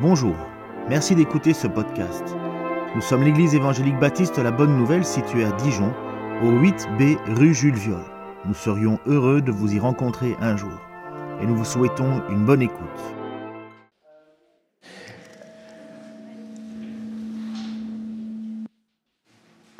[0.00, 0.36] Bonjour,
[0.88, 2.22] merci d'écouter ce podcast.
[2.94, 5.92] Nous sommes l'église évangélique baptiste La Bonne Nouvelle située à Dijon,
[6.40, 8.04] au 8B rue Jules Viol.
[8.44, 10.70] Nous serions heureux de vous y rencontrer un jour
[11.42, 12.78] et nous vous souhaitons une bonne écoute.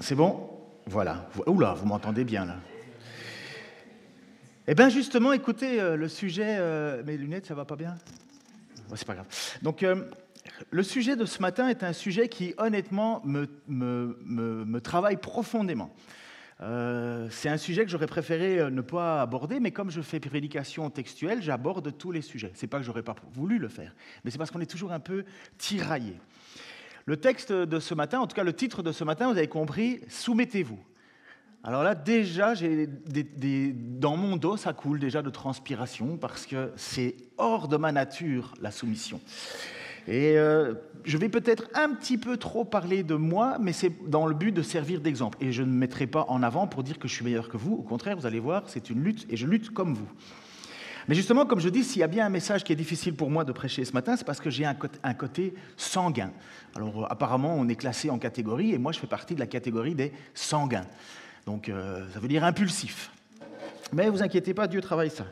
[0.01, 0.51] C'est bon?
[0.89, 1.29] Voilà.
[1.47, 2.57] Oula, vous m'entendez bien là.
[4.67, 6.57] Eh bien justement, écoutez, euh, le sujet...
[6.59, 7.95] euh, mes lunettes, ça va pas bien?
[8.95, 9.27] C'est pas grave.
[9.63, 10.05] Donc, euh,
[10.71, 15.17] le sujet de ce matin est un sujet qui, honnêtement, me, me- me- me travaille
[15.19, 15.95] profondément.
[16.61, 20.19] Euh, c'est un sujet que j'aurais préféré euh, ne pas aborder, mais comme je fais
[20.19, 22.51] prédication textuelle, j'aborde tous les sujets.
[22.55, 24.99] C'est pas que j'aurais pas voulu le faire, mais c'est parce qu'on est toujours un
[24.99, 25.25] peu
[25.57, 26.15] tiraillé.
[27.07, 29.47] Le texte de ce matin, en tout cas le titre de ce matin, vous avez
[29.49, 30.81] compris, soumettez-vous.
[31.69, 32.55] Alors là, déjà,
[34.01, 38.55] dans mon dos, ça coule déjà de transpiration parce que c'est hors de ma nature,
[38.63, 39.21] la soumission.
[40.07, 40.73] Et euh,
[41.05, 44.51] je vais peut-être un petit peu trop parler de moi, mais c'est dans le but
[44.51, 45.37] de servir d'exemple.
[45.43, 47.59] Et je ne me mettrai pas en avant pour dire que je suis meilleur que
[47.59, 47.75] vous.
[47.75, 50.09] Au contraire, vous allez voir, c'est une lutte et je lutte comme vous.
[51.07, 53.29] Mais justement, comme je dis, s'il y a bien un message qui est difficile pour
[53.29, 56.31] moi de prêcher ce matin, c'est parce que j'ai un, un côté sanguin.
[56.75, 59.47] Alors euh, apparemment, on est classé en catégories, et moi je fais partie de la
[59.47, 60.87] catégorie des sanguins.
[61.47, 63.11] Donc euh, ça veut dire impulsif.
[63.93, 65.25] Mais vous inquiétez pas, Dieu travaille ça.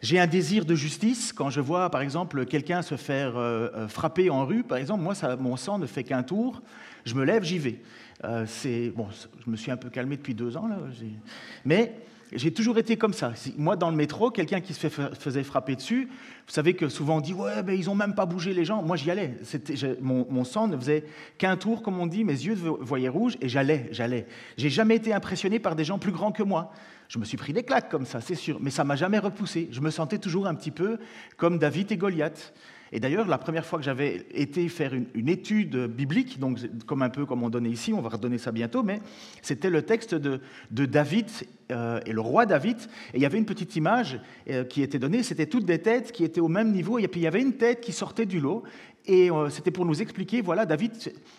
[0.00, 3.88] J'ai un désir de justice quand je vois, par exemple, quelqu'un se faire euh, euh,
[3.88, 4.62] frapper en rue.
[4.62, 6.62] Par exemple, moi, ça, mon sang ne fait qu'un tour.
[7.04, 7.80] Je me lève, j'y vais.
[8.46, 9.06] C'est bon,
[9.44, 10.76] je me suis un peu calmé depuis deux ans là.
[11.64, 11.94] Mais
[12.32, 13.32] j'ai toujours été comme ça.
[13.56, 16.08] Moi, dans le métro, quelqu'un qui se faisait frapper dessus,
[16.46, 18.82] vous savez que souvent on dit ouais, mais ils ont même pas bougé les gens.
[18.82, 19.34] Moi, j'y allais.
[20.00, 21.04] Mon, mon sang ne faisait
[21.38, 22.24] qu'un tour, comme on dit.
[22.24, 24.26] Mes yeux vo- voyaient rouge et j'allais, j'allais.
[24.56, 26.72] J'ai jamais été impressionné par des gens plus grands que moi.
[27.08, 29.68] Je me suis pris des claques comme ça, c'est sûr, mais ça m'a jamais repoussé.
[29.72, 30.98] Je me sentais toujours un petit peu
[31.38, 32.52] comme David et Goliath.
[32.92, 37.10] Et d'ailleurs, la première fois que j'avais été faire une, étude biblique, donc comme un
[37.10, 39.00] peu comme on donnait ici, on va redonner ça bientôt, mais
[39.42, 40.40] c'était le texte de,
[40.70, 41.26] de David
[41.70, 42.78] euh, et le roi David.
[43.12, 46.12] Et il y avait une petite image euh, qui était donnée, c'était toutes des têtes
[46.12, 48.40] qui étaient au même niveau, et puis il y avait une tête qui sortait du
[48.40, 48.62] lot,
[49.06, 50.92] et euh, c'était pour nous expliquer, voilà, David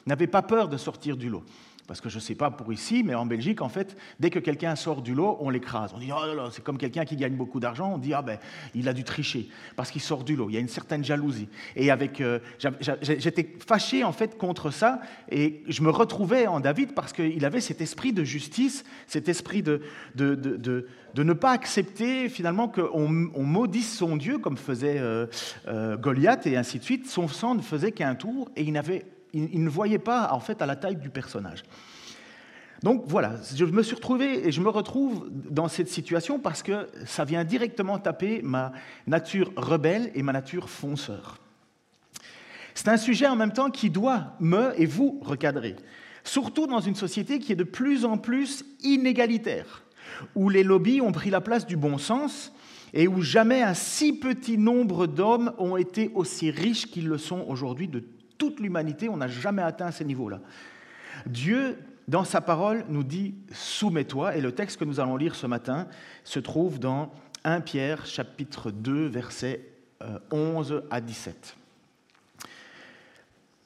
[0.05, 1.43] n'avait pas peur de sortir du lot.
[1.89, 4.37] Parce que je ne sais pas pour ici, mais en Belgique, en fait, dès que
[4.37, 5.91] quelqu'un sort du lot, on l'écrase.
[5.95, 8.21] On dit, oh là là, c'est comme quelqu'un qui gagne beaucoup d'argent, on dit, ah
[8.21, 8.37] ben,
[8.75, 10.51] il a dû tricher, parce qu'il sort du lot.
[10.51, 11.49] Il y a une certaine jalousie.
[11.75, 12.37] Et avec, euh,
[13.01, 15.01] j'étais fâché, en fait, contre ça,
[15.31, 19.63] et je me retrouvais en David parce qu'il avait cet esprit de justice, cet esprit
[19.63, 19.81] de,
[20.13, 24.99] de, de, de- de ne pas accepter, finalement, qu'on on maudisse son Dieu, comme faisait
[24.99, 25.25] euh,
[25.67, 27.09] euh, Goliath, et ainsi de suite.
[27.09, 30.61] Son sang ne faisait qu'un tour, et il n'avait il, ne voyait pas en fait
[30.61, 31.63] à la taille du personnage.
[32.83, 36.87] Donc voilà, je me suis retrouvé et je me retrouve dans cette situation parce que
[37.05, 38.71] ça vient directement taper ma
[39.05, 41.39] nature rebelle et ma nature fonceur.
[42.73, 45.75] C'est un sujet en même temps qui doit me et vous recadrer,
[46.23, 49.83] surtout dans une société qui est de plus en plus inégalitaire,
[50.35, 52.53] où les lobbies ont pris la place du bon sens
[52.93, 57.45] et où jamais un si petit nombre d'hommes ont été aussi riches qu'ils le sont
[57.49, 57.89] aujourd'hui
[58.39, 59.07] toute l'humanité.
[59.09, 60.41] On n'a jamais atteint ces niveaux-là.
[61.27, 61.77] Dieu,
[62.07, 64.35] dans sa parole, nous dit Soumets-toi.
[64.35, 65.87] Et le texte que nous allons lire ce matin
[66.23, 67.11] se trouve dans
[67.43, 69.69] 1 Pierre, chapitre 2, versets
[70.01, 71.55] euh, 11 à 17.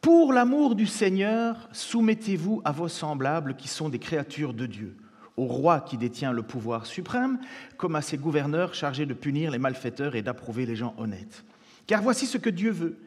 [0.02, 4.98] Pour l'amour du Seigneur, soumettez-vous à vos semblables qui sont des créatures de Dieu,
[5.38, 7.40] au roi qui détient le pouvoir suprême,
[7.78, 11.46] comme à ses gouverneurs chargés de punir les malfaiteurs et d'approuver les gens honnêtes.
[11.88, 12.98] Car voici ce que Dieu veut,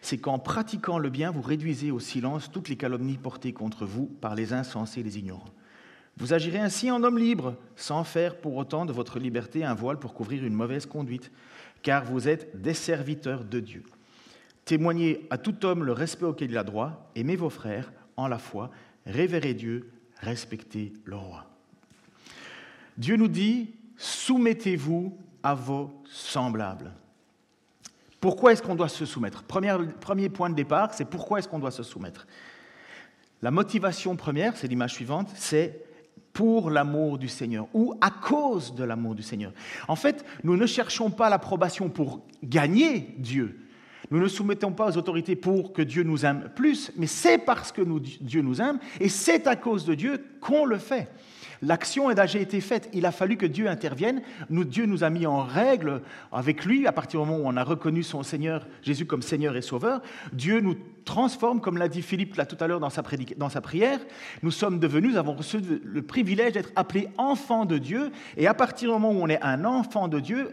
[0.00, 4.06] c'est qu'en pratiquant le bien, vous réduisez au silence toutes les calomnies portées contre vous
[4.06, 5.52] par les insensés et les ignorants.
[6.18, 9.98] Vous agirez ainsi en homme libre, sans faire pour autant de votre liberté un voile
[9.98, 11.30] pour couvrir une mauvaise conduite,
[11.82, 13.82] car vous êtes des serviteurs de Dieu.
[14.64, 18.38] Témoignez à tout homme le respect auquel il a droit, aimez vos frères en la
[18.38, 18.70] foi,
[19.04, 21.46] révérez Dieu, respectez le roi.
[22.96, 26.92] Dieu nous dit, soumettez-vous à vos semblables.
[28.20, 29.42] Pourquoi est-ce qu'on doit se soumettre?
[29.42, 32.26] Premier, premier point de départ, c'est pourquoi est-ce qu'on doit se soumettre?
[33.42, 35.84] La motivation première, c'est l'image suivante, c'est
[36.32, 39.52] pour l'amour du Seigneur ou à cause de l'amour du Seigneur.
[39.88, 43.58] En fait, nous ne cherchons pas l'approbation pour gagner Dieu.
[44.10, 47.72] Nous ne soumettons pas aux autorités pour que Dieu nous aime plus, mais c'est parce
[47.72, 47.82] que
[48.20, 51.08] Dieu nous aime et c'est à cause de Dieu qu'on le fait.
[51.62, 52.88] L'action a déjà été faite.
[52.92, 54.22] Il a fallu que Dieu intervienne.
[54.50, 57.64] Dieu nous a mis en règle avec lui à partir du moment où on a
[57.64, 60.02] reconnu son Seigneur, Jésus comme Seigneur et Sauveur.
[60.32, 63.02] Dieu nous transforme, comme l'a dit Philippe tout à l'heure dans sa,
[63.60, 64.00] prière.
[64.42, 68.10] Nous sommes devenus, nous avons reçu le privilège d'être appelés enfants de Dieu.
[68.36, 70.52] Et à partir du moment où on est un enfant de Dieu,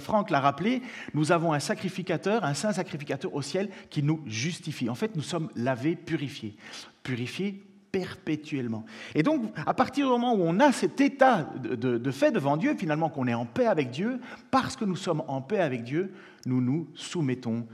[0.00, 0.82] Franck l'a rappelé,
[1.14, 4.90] nous avons un sacrificateur, un saint sacrificateur au ciel qui nous justifie.
[4.90, 6.56] En fait, nous sommes lavés, purifiés.
[7.02, 8.84] Purifiés perpétuellement.
[9.14, 12.74] Et donc, à partir du moment où on a cet état de, fait devant Dieu,
[12.76, 14.20] finalement qu'on est en paix avec Dieu,
[14.50, 16.12] parce que nous sommes en paix avec Dieu,
[16.46, 17.66] nous nous soumettons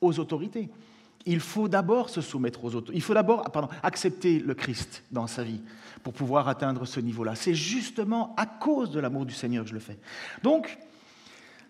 [0.00, 0.68] aux autorités.
[1.26, 2.96] Il faut d'abord se soumettre aux autorités.
[2.96, 3.48] Il faut d'abord
[3.82, 5.62] accepter le Christ dans sa vie
[6.02, 7.34] pour pouvoir atteindre ce niveau-là.
[7.34, 9.98] C'est justement à cause de l'amour du Seigneur que je le fais.
[10.42, 10.78] Donc,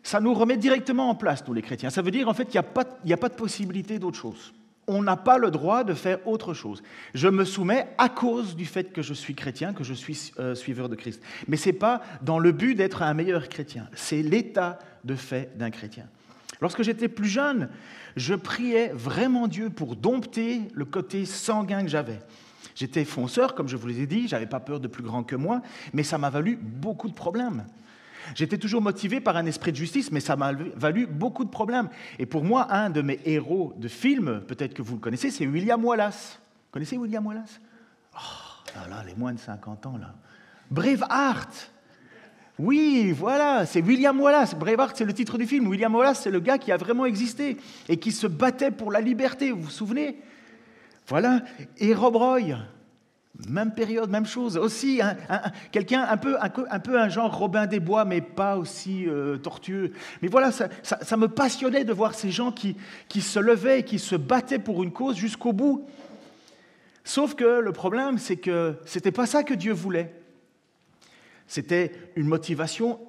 [0.02, 1.90] ça nous remet directement en place, nous les chrétiens.
[1.90, 2.66] Ça veut dire en fait qu'il n'y
[3.12, 4.52] a, a, pas de possibilité d'autre chose
[4.86, 6.82] on n'a pas le droit de faire autre chose.
[7.14, 10.54] Je me soumets à cause du fait que je suis chrétien, que je suis euh,
[10.54, 11.22] suiveur de Christ.
[11.48, 13.88] Mais ce n'est pas dans le but d'être un meilleur chrétien.
[13.94, 16.06] C'est l'état de fait d'un chrétien.
[16.60, 17.68] Lorsque j'étais plus jeune,
[18.16, 22.20] je priais vraiment Dieu pour dompter le côté sanguin que j'avais.
[22.74, 25.62] J'étais fonceur, comme je vous l'ai dit, j'avais pas peur de plus grand que moi,
[25.92, 27.64] mais ça m'a valu beaucoup de problèmes.
[28.34, 31.88] J'étais toujours motivé par un esprit de justice, mais ça m'a valu beaucoup de problèmes.
[32.18, 35.46] Et pour moi, un de mes héros de film, peut-être que vous le connaissez, c'est
[35.46, 36.40] William Wallace.
[36.70, 37.60] Connaissez William Wallace?
[38.14, 40.14] Oh, là, là, les moins de 50 ans, là.
[40.70, 41.70] Braveheart
[42.58, 44.54] oui, voilà, c'est William Wallace.
[44.54, 45.66] Braveheart, c'est le titre du film.
[45.66, 47.56] William Wallace, c'est le gars qui a vraiment existé
[47.88, 50.20] et qui se battait pour la liberté, vous vous souvenez?
[51.08, 51.40] Voilà.
[51.78, 52.56] Et Rob Roy,
[53.48, 54.56] même période, même chose.
[54.56, 55.00] Aussi,
[55.72, 59.92] quelqu'un un peu, un, peu un genre Robin des Bois, mais pas aussi euh, tortueux.
[60.22, 62.76] Mais voilà, ça, me passionnait de voir ces gens qui,
[63.08, 65.86] qui se levaient, qui se battaient pour une cause jusqu'au bout.
[67.02, 70.14] Sauf que le problème, c'est que ce n'était pas ça que Dieu voulait.
[71.46, 73.00] C'était une motivation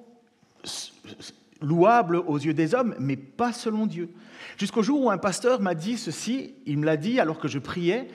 [1.62, 4.10] louable aux yeux des hommes, mais pas selon Dieu.
[4.58, 7.58] Jusqu'au jour où un pasteur m'a dit ceci, il me l'a dit alors que je
[7.58, 8.08] priais,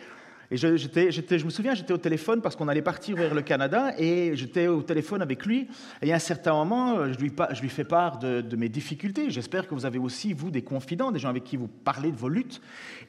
[0.51, 4.36] et je, me souviens, j'étais au téléphone parce qu'on allait partir vers le Canada et
[4.36, 5.69] j'étais au téléphone avec lui.
[6.01, 9.30] Et à un certain moment, je lui, je lui fais part de, mes difficultés.
[9.30, 12.18] J'espère que vous avez aussi, vous, des confidents, des gens avec qui vous parlez de
[12.18, 12.62] vos luttes.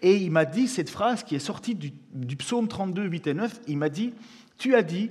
[0.03, 3.35] Et il m'a dit cette phrase qui est sortie du, du psaume 32, 8 et
[3.35, 3.61] 9.
[3.67, 4.15] Il m'a dit
[4.57, 5.11] Tu as dit,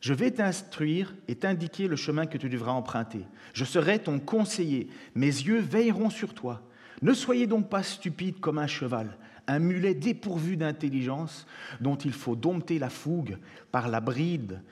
[0.00, 3.22] je vais t'instruire et t'indiquer le chemin que tu devras emprunter.
[3.52, 4.86] Je serai ton conseiller.
[5.16, 6.62] Mes yeux veilleront sur toi.
[7.02, 11.46] Ne soyez donc pas stupide comme un cheval un mulet dépourvu d'intelligence
[11.80, 13.38] dont il faut dompter la fougue
[13.72, 14.62] par la bride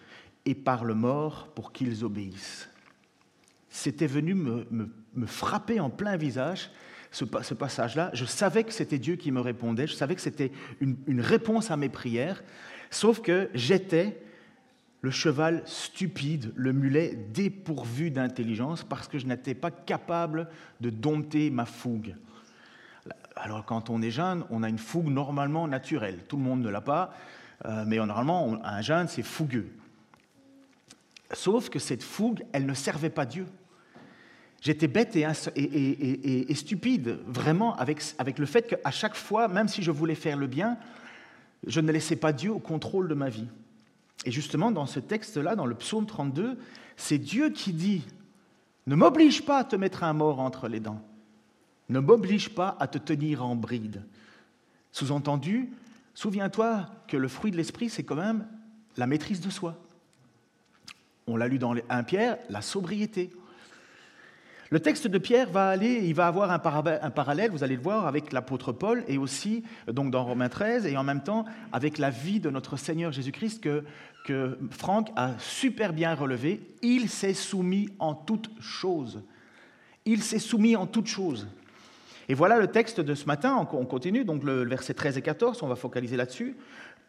[0.45, 2.69] et par le mort pour qu'ils obéissent.
[3.69, 6.71] C'était venu me, frapper en plein visage,
[7.11, 8.11] ce, passage-là.
[8.15, 11.71] Je savais que c'était Dieu qui me répondait, je savais que c'était une, une réponse
[11.71, 12.43] à mes prières,
[12.91, 14.23] sauf que j'étais
[15.03, 20.49] le cheval stupide, le mulet dépourvu d'intelligence, parce que je n'étais pas capable
[20.81, 22.15] de dompter ma fougue.
[23.37, 26.21] Alors quand on est jeune, on a une fougue normalement naturelle.
[26.29, 27.15] Tout le monde ne l'a pas,
[27.65, 29.69] euh, mais normalement, un jeune, c'est fougueux.
[31.33, 33.47] Sauf que cette fougue, elle ne servait pas Dieu.
[34.61, 39.91] J'étais bête et, stupide, vraiment, avec, avec le fait qu'à chaque fois, même si je
[39.91, 40.77] voulais faire le bien,
[41.67, 43.49] je ne laissais pas Dieu au contrôle de ma vie.
[44.25, 46.59] Et justement, dans ce texte-là, dans le psaume 32,
[46.97, 48.05] c'est Dieu qui dit,
[48.87, 51.03] ne m'oblige pas à te mettre un mort entre les dents
[51.93, 54.03] ne m'oblige pas à te tenir en bride.
[54.93, 55.71] Sous-entendu,
[56.15, 58.47] souviens-toi que le fruit de l'esprit, c'est quand même
[58.97, 59.77] la maîtrise de soi.
[61.27, 63.31] On l'a lu dans 1 Pierre, la sobriété.
[64.71, 68.07] Le texte de Pierre va aller, il va avoir un, parallèle, vous allez le voir,
[68.07, 72.09] avec l'apôtre Paul et aussi donc dans Romains 13 et en même temps avec la
[72.09, 73.85] vie de notre Seigneur Jésus-Christ que,
[74.25, 76.63] que Franck a super bien relevé.
[76.81, 79.23] Il s'est soumis en toutes choses.
[80.07, 81.47] Il s'est soumis en toutes choses.
[82.29, 85.63] Et voilà le texte de ce matin, on continue, donc le verset 13 et 14,
[85.63, 86.57] on va focaliser là-dessus.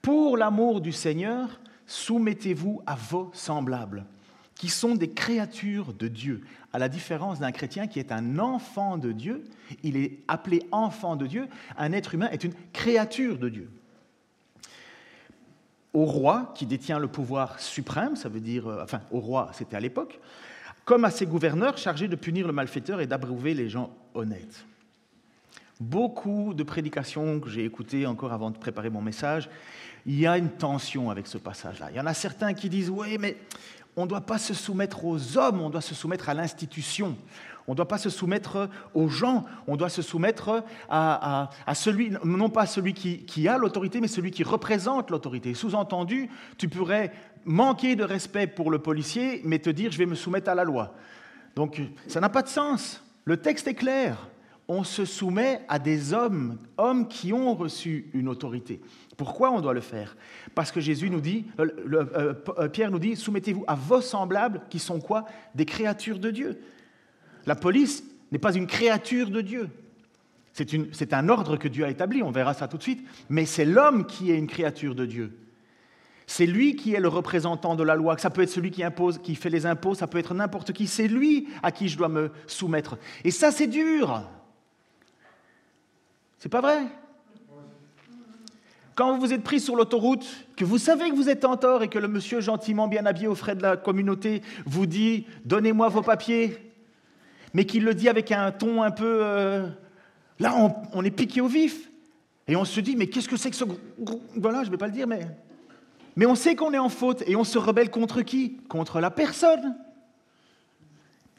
[0.01, 4.05] Pour l'amour du Seigneur, soumettez-vous à vos semblables,
[4.55, 6.41] qui sont des créatures de Dieu.
[6.74, 9.43] À la différence d'un chrétien qui est un enfant de Dieu,
[9.84, 13.70] il est appelé enfant de Dieu, un être humain est une créature de Dieu.
[15.93, 19.75] Au roi, qui détient le pouvoir suprême, ça veut dire, euh, enfin au roi c'était
[19.75, 20.20] à l'époque,
[20.86, 24.65] comme à ses gouverneurs chargés de punir le malfaiteur et d'abreuver les gens honnêtes.
[25.83, 29.49] Beaucoup de prédications que j'ai écoutées encore avant de préparer mon message,
[30.05, 31.89] il y a une tension avec ce passage-là.
[31.91, 33.35] Il y en a certains qui disent Oui, mais
[33.97, 37.17] on ne doit pas se soumettre aux hommes, on doit se soumettre à l'institution.
[37.67, 42.49] On ne doit pas se soumettre aux gens, on doit se soumettre à, celui, non
[42.49, 45.53] pas celui qui, qui a l'autorité, mais celui qui représente l'autorité.
[45.53, 47.11] Sous-entendu, tu pourrais
[47.43, 50.63] manquer de respect pour le policier, mais te dire je vais me soumettre à la
[50.63, 50.93] loi.
[51.57, 53.03] Donc ça n'a pas de sens.
[53.25, 54.29] Le texte est clair
[54.67, 58.82] on se soumet à des hommes, hommes qui ont reçu une autorité.
[59.17, 60.15] Pourquoi on doit le faire?
[60.55, 64.62] Parce que Jésus nous dit, euh, euh, euh, Pierre nous dit, soumettez-vous à vos semblables
[64.70, 65.25] qui sont quoi?
[65.53, 66.60] Des créatures de Dieu.
[67.46, 69.70] La police n'est pas une créature de Dieu.
[70.53, 73.65] C'est un ordre que Dieu a établi, on verra ça tout de suite, mais c'est
[73.65, 75.36] l'homme qui est une créature de Dieu.
[76.27, 78.17] C'est lui qui est le représentant de la loi.
[78.17, 80.88] Ça peut être celui qui impose, qui fait les impôts, ça peut être n'importe qui.
[80.88, 82.98] C'est lui à qui je dois me soumettre.
[83.24, 84.24] Et ça, c'est dur.
[86.43, 86.81] C'est pas vrai?
[88.95, 90.25] Quand vous êtes pris sur l'autoroute,
[90.57, 93.27] que vous savez que vous êtes en tort et que le monsieur gentiment bien habillé
[93.27, 96.57] aux frais de la communauté vous dit Donnez-moi vos papiers,
[97.53, 99.19] mais qu'il le dit avec un ton un peu.
[99.23, 99.69] Euh,
[100.38, 100.53] là,
[100.91, 101.89] on, est piqué au vif.
[102.50, 103.63] Et on se dit Mais qu'est-ce que c'est que ce.
[104.35, 105.25] Voilà, je ne vais pas le dire, mais.
[106.17, 108.57] Mais on sait qu'on est en faute et on se rebelle contre qui?
[108.67, 109.77] Contre la personne.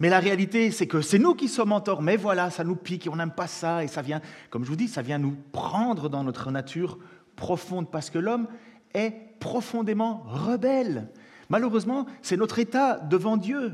[0.00, 2.02] Mais la réalité, c'est que c'est nous qui sommes en tort.
[2.02, 3.84] Mais voilà, ça nous pique et on n'aime pas ça.
[3.84, 4.20] Et ça vient,
[4.50, 6.98] comme je vous dis, ça vient nous prendre dans notre nature
[7.36, 8.48] profonde parce que l'homme
[8.92, 11.08] est profondément rebelle.
[11.48, 13.72] Malheureusement, c'est notre état devant Dieu.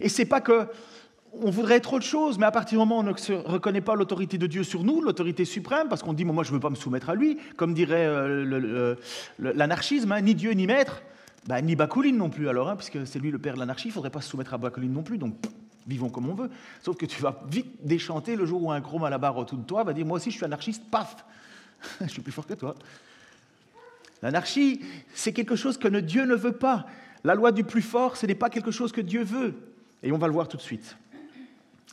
[0.00, 0.68] Et c'est pas que
[1.40, 3.94] on voudrait être autre chose, mais à partir du moment où on ne reconnaît pas
[3.94, 6.68] l'autorité de Dieu sur nous, l'autorité suprême, parce qu'on dit moi je ne veux pas
[6.68, 8.94] me soumettre à lui, comme dirait euh,
[9.38, 11.02] l'anarchisme, hein, ni Dieu ni maître,
[11.46, 13.90] bah, ni Bakuline non plus alors, hein, puisque c'est lui le père de l'anarchie, il
[13.90, 15.34] ne faudrait pas se soumettre à Bakuline non plus, donc
[15.86, 16.50] vivons comme on veut.
[16.82, 19.82] Sauf que tu vas vite déchanter le jour où un gros malabar autour de toi
[19.82, 21.24] va dire moi aussi je suis anarchiste, paf,
[22.00, 22.74] je suis plus fort que toi.
[24.22, 24.80] L'anarchie,
[25.14, 26.86] c'est quelque chose que Dieu ne veut pas.
[27.24, 29.54] La loi du plus fort, ce n'est pas quelque chose que Dieu veut.
[30.02, 30.96] Et on va le voir tout de suite.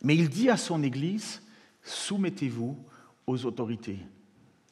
[0.03, 1.41] Mais il dit à son Église,
[1.83, 2.77] soumettez-vous
[3.25, 3.99] aux autorités.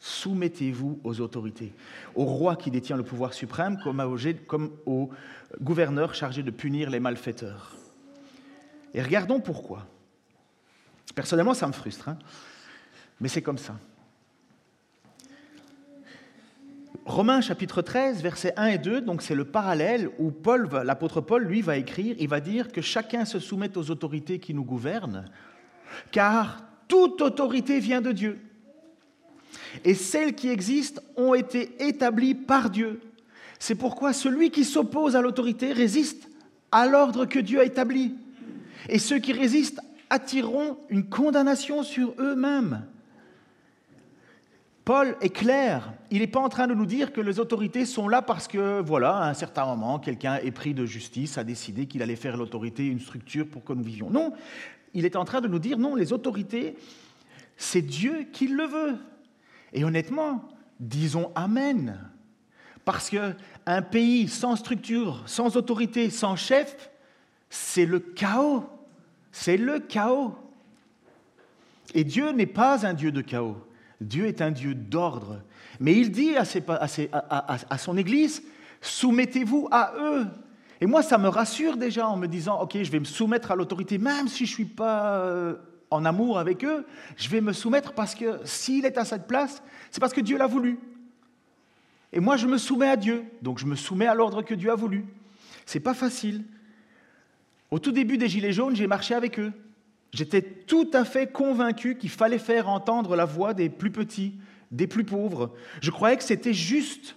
[0.07, 1.73] Soumettez-vous aux autorités,
[2.15, 5.09] au roi qui détient le pouvoir suprême comme, au
[5.59, 7.75] gouverneur chargé de punir les malfaiteurs.
[8.93, 9.85] Et regardons pourquoi.
[11.13, 12.17] Personnellement, ça me frustre, hein.
[13.19, 13.75] mais c'est comme ça.
[17.05, 21.43] Romains chapitre 13, versets 1 et 2, donc c'est le parallèle où Paul, l'apôtre Paul,
[21.43, 25.25] lui, va écrire, il va dire que chacun se soumette aux autorités qui nous gouvernent,
[26.11, 28.39] car toute autorité vient de Dieu.
[29.83, 32.99] Et celles qui existent ont été établies par Dieu.
[33.59, 36.29] C'est pourquoi celui qui s'oppose à l'autorité résiste
[36.71, 38.13] à l'ordre que Dieu a établi.
[38.89, 42.83] Et ceux qui résistent attireront une condamnation sur eux-mêmes.
[44.85, 48.07] Paul est clair, il n'est pas en train de nous dire que les autorités sont
[48.07, 51.87] là parce que, voilà, à un certain moment, quelqu'un est pris de justice, a décidé
[51.87, 54.09] qu'il allait faire l'autorité une structure pour que nous vivions.
[54.09, 54.31] Non,
[54.93, 56.77] il est en train de nous dire, non, les autorités,
[57.57, 58.95] c'est Dieu qui le veut.
[59.73, 60.43] Et honnêtement,
[60.79, 61.99] disons Amen.
[62.85, 66.89] Parce qu'un pays sans structure, sans autorité, sans chef,
[67.49, 68.63] c'est le chaos.
[69.31, 70.35] C'est le chaos.
[71.93, 73.57] Et Dieu n'est pas un Dieu de chaos.
[73.99, 75.41] Dieu est un Dieu d'ordre.
[75.79, 78.43] Mais il dit à, son Église,
[78.81, 80.27] soumettez-vous à eux.
[80.79, 83.55] Et moi, ça me rassure déjà en me disant, OK, je vais me soumettre à
[83.55, 85.55] l'autorité, même si je ne suis pas euh,
[85.89, 89.61] en amour avec eux, je vais me soumettre parce que s'il est à cette place,
[89.91, 90.79] c'est parce que Dieu l'a voulu.
[92.13, 94.71] Et moi, je me soumets à Dieu, donc je me soumets à l'ordre que Dieu
[94.71, 95.05] a voulu.
[95.65, 96.43] C'est pas facile.
[97.71, 99.51] Au tout début des Gilets jaunes, j'ai marché avec eux.
[100.13, 104.35] J'étais tout à fait convaincu qu'il fallait faire entendre la voix des plus petits,
[104.71, 105.53] des plus pauvres.
[105.81, 107.15] Je croyais que c'était juste.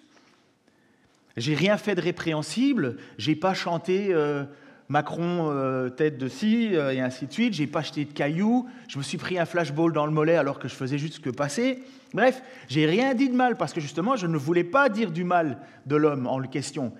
[1.36, 4.44] J'ai rien fait de répréhensible, j'ai pas chanté euh,
[4.90, 8.66] Macron euh, tête de ci euh, et ainsi de suite, j'ai pas acheté de cailloux,
[8.88, 11.20] je me suis pris un flashball dans le mollet alors que je faisais juste ce
[11.20, 11.84] que passer.
[12.12, 15.22] Bref, j'ai rien dit de mal parce que justement je ne voulais pas dire du
[15.22, 16.92] mal de l'homme en question.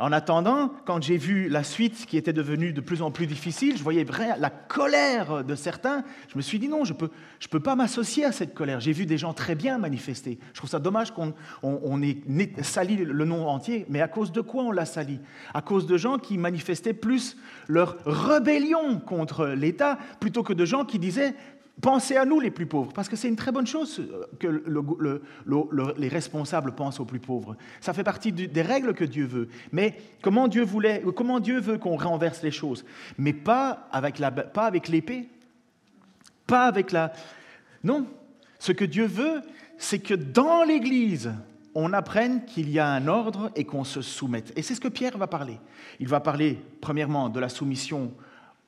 [0.00, 3.76] En attendant, quand j'ai vu la suite qui était devenue de plus en plus difficile,
[3.76, 4.06] je voyais
[4.38, 6.04] la colère de certains.
[6.28, 6.98] Je me suis dit non, je ne
[7.50, 8.80] peux, pas m'associer à cette colère.
[8.80, 10.38] J'ai vu des gens très bien manifester.
[10.54, 12.16] Je trouve ça dommage qu'on on, ait
[12.62, 15.20] sali le nom entier, mais à cause de quoi on l'a sali?
[15.52, 17.36] À cause de gens qui manifestaient plus
[17.68, 21.34] leur rébellion contre l'État plutôt que de gens qui disaient
[21.80, 24.02] Pensez à nous les plus pauvres, parce que c'est une très bonne chose
[24.38, 24.62] que
[25.96, 27.56] les responsables pensent aux plus pauvres.
[27.80, 29.48] Ça fait partie des règles que Dieu veut.
[29.72, 32.84] Mais comment Dieu, voulait, comment Dieu veut qu'on renverse les choses?
[33.18, 35.28] Mais pas avec, la, pas avec l'épée,
[36.46, 37.12] pas avec la...
[37.82, 38.06] Non,
[38.58, 39.40] ce que Dieu veut,
[39.78, 41.32] c'est que dans l'Église,
[41.74, 44.52] on apprenne qu'il y a un ordre et qu'on se soumette.
[44.56, 45.58] Et c'est ce que Pierre va parler.
[46.00, 48.12] Il va parler, premièrement, de la soumission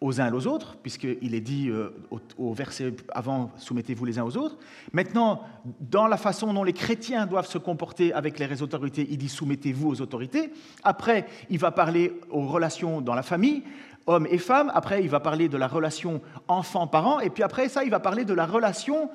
[0.03, 1.91] aux uns et aux autres, puisqu'il est dit euh,
[2.37, 4.59] au, verset avant, soumettez-vous les uns aux autres.
[4.93, 5.43] Maintenant,
[5.81, 9.89] dans la façon dont les chrétiens doivent se comporter avec les autorités, il dit soumettez-vous
[9.89, 10.53] aux autorités.
[10.83, 13.63] Après, il va parler aux relations dans la famille,
[14.07, 14.73] hommes et femmes.
[14.75, 17.21] Après, il va parler de la relation enfant-parent.
[17.21, 19.09] Et puis après ça, il va parler de la relation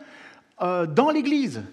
[0.61, 1.63] euh, dans l'Église.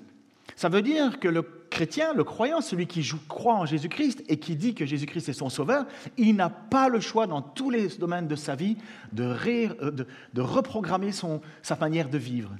[0.56, 1.42] Ça veut dire que le
[1.74, 5.50] chrétien, le croyant, celui qui croit en Jésus-Christ et qui dit que Jésus-Christ est son
[5.50, 8.76] sauveur, il n'a pas le choix dans tous les domaines de sa vie
[9.12, 9.90] de, euh,
[10.32, 12.52] de reprogrammer son, sa manière de vivre.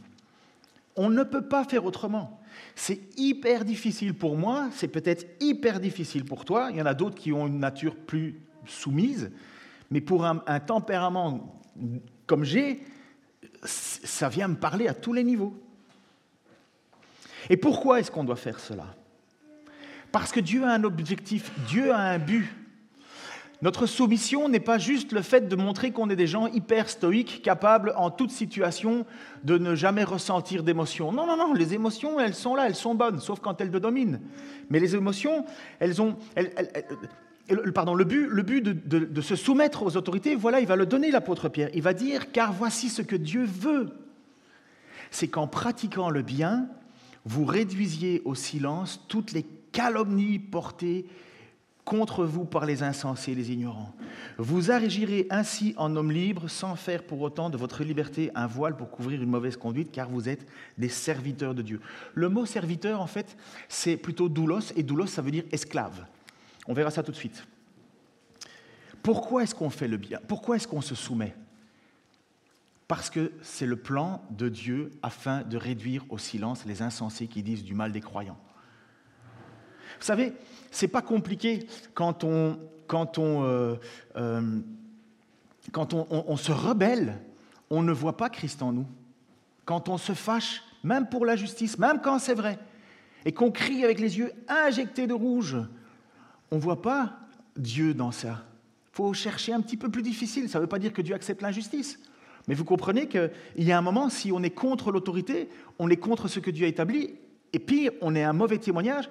[0.96, 2.40] On ne peut pas faire autrement.
[2.74, 6.68] C'est hyper difficile pour moi, c'est peut-être hyper difficile pour toi.
[6.72, 9.30] Il y en a d'autres qui ont une nature plus soumise,
[9.90, 11.62] mais pour un tempérament
[12.26, 12.82] comme j'ai,
[13.64, 15.54] ça vient me parler à tous les niveaux.
[17.50, 18.94] Et pourquoi est-ce qu'on doit faire cela?
[20.14, 22.46] Parce que Dieu a un objectif, Dieu a un but.
[23.62, 27.42] Notre soumission n'est pas juste le fait de montrer qu'on est des gens hyper stoïques,
[27.42, 29.06] capables en toute situation
[29.42, 31.10] de ne jamais ressentir d'émotions.
[31.10, 33.78] Non, non, non, les émotions, elles sont là, elles sont bonnes, sauf quand elles te
[33.78, 34.20] dominent.
[34.70, 35.46] Mais les émotions,
[35.80, 36.16] elles ont...
[37.74, 40.86] pardon, le but, le but de, de se soumettre aux autorités, voilà, il va le
[40.86, 41.70] donner l'apôtre Pierre.
[41.74, 43.88] Il va dire, car voici ce que Dieu veut.
[45.10, 46.68] C'est qu'en pratiquant le bien,
[47.24, 49.44] vous réduisiez au silence toutes les
[49.74, 51.04] calomnies portées
[51.84, 53.92] contre vous par les insensés et les ignorants.
[54.38, 58.74] Vous agirez ainsi en homme libre sans faire pour autant de votre liberté un voile
[58.74, 60.46] pour couvrir une mauvaise conduite, car vous êtes
[60.78, 61.80] des serviteurs de Dieu.
[62.14, 63.36] Le mot serviteur, en fait,
[63.68, 66.06] c'est plutôt doulos, et doulos, ça veut dire esclave.
[66.66, 67.46] On verra ça tout de suite.
[69.02, 70.20] Pourquoi est-ce qu'on fait le bien?
[70.26, 71.34] Pourquoi est-ce qu'on se soumet?
[72.88, 77.42] Parce que c'est le plan de Dieu afin de réduire au silence les insensés qui
[77.42, 78.38] disent du mal des croyants.
[80.04, 80.34] Vous savez,
[80.70, 83.76] c'est pas compliqué quand on, quand on, euh,
[84.16, 84.60] euh,
[85.72, 87.22] quand on, se rebelle,
[87.70, 88.86] on ne voit pas Christ en nous.
[89.64, 92.58] Quand on se fâche, même pour la justice, même quand c'est vrai,
[93.24, 95.56] et qu'on crie avec les yeux injectés de rouge,
[96.50, 97.14] on ne voit pas
[97.56, 98.44] Dieu dans ça.
[98.92, 100.50] Il faut chercher un petit peu plus difficile.
[100.50, 101.98] Ça ne veut pas dire que Dieu accepte l'injustice.
[102.46, 105.96] Mais vous comprenez qu'il y a un moment, si on est contre l'autorité, on est
[105.96, 107.14] contre ce que Dieu a établi,
[107.54, 109.08] et pire, on est un mauvais témoignage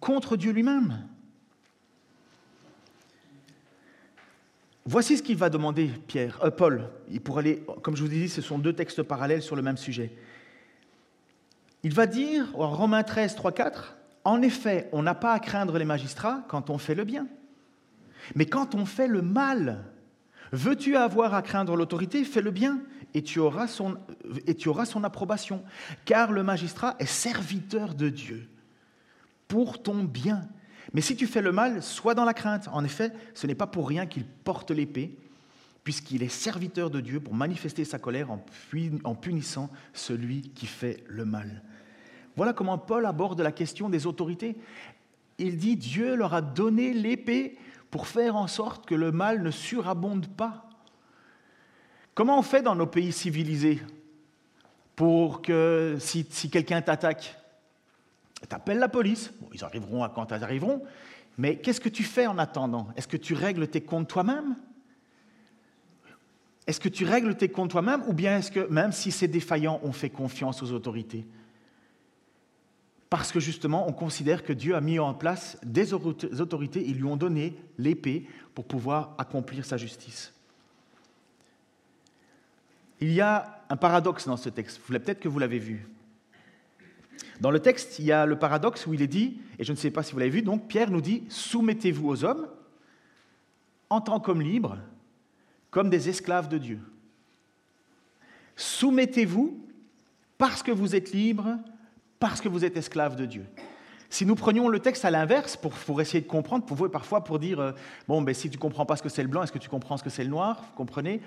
[0.00, 1.06] contre Dieu lui-même.
[4.84, 6.88] Voici ce qu'il va demander Pierre, euh, Paul.
[7.10, 9.62] Il pourrait aller, comme je vous ai dit, ce sont deux textes parallèles sur le
[9.62, 10.12] même sujet.
[11.82, 15.78] Il va dire, en Romains 13, 3, 4, En effet, on n'a pas à craindre
[15.78, 17.26] les magistrats quand on fait le bien.
[18.34, 19.84] Mais quand on fait le mal,
[20.52, 22.80] Veux-tu avoir à craindre l'autorité Fais le bien
[23.14, 23.96] et tu, auras son,
[24.46, 25.62] et tu auras son approbation.
[26.04, 28.48] Car le magistrat est serviteur de Dieu
[29.48, 30.48] pour ton bien.
[30.92, 32.68] Mais si tu fais le mal, sois dans la crainte.
[32.72, 35.16] En effet, ce n'est pas pour rien qu'il porte l'épée,
[35.84, 41.24] puisqu'il est serviteur de Dieu pour manifester sa colère en punissant celui qui fait le
[41.24, 41.62] mal.
[42.36, 44.56] Voilà comment Paul aborde la question des autorités.
[45.38, 47.58] Il dit, Dieu leur a donné l'épée
[47.90, 50.68] pour faire en sorte que le mal ne surabonde pas
[52.18, 53.80] Comment on fait dans nos pays civilisés
[54.96, 57.38] pour que si, quelqu'un t'attaque,
[58.46, 60.82] tu appelles la police, ils arriveront à quand ils arriveront,
[61.38, 62.88] mais qu'est-ce que tu fais en attendant?
[62.96, 64.56] Est-ce que tu règles tes comptes toi-même?
[66.66, 69.80] Est-ce que tu règles tes comptes toi-même ou bien est-ce que même si c'est défaillant,
[69.82, 71.24] on fait confiance aux autorités?
[73.08, 77.04] Parce que justement, on considère que Dieu a mis en place des autorités, ils lui
[77.04, 80.34] ont donné l'épée pour pouvoir accomplir sa justice.
[83.00, 85.88] Il y a un paradoxe dans ce texte, peut-être que vous l'avez vu.
[87.40, 89.76] Dans le texte, il y a le paradoxe où il est dit, et je ne
[89.76, 92.48] sais pas si vous l'avez vu, donc Pierre nous dit, soumettez-vous aux hommes
[93.90, 94.78] en tant qu'hommes libres,
[95.70, 96.80] comme des esclaves de Dieu.
[98.56, 99.58] Soumettez-vous
[100.36, 101.56] parce que vous êtes libres
[102.18, 103.46] parce que vous êtes esclave de Dieu.
[104.10, 107.38] Si nous prenions le texte à l'inverse pour, essayer de comprendre, pour vous parfois pour
[107.38, 107.72] dire euh,
[108.08, 109.96] bon, ben, si tu comprends pas ce que c'est le blanc, est-ce que tu comprends
[109.96, 111.20] ce que c'est le noir Vous comprenez?